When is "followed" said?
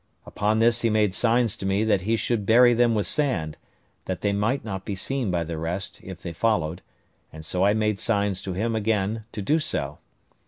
6.33-6.81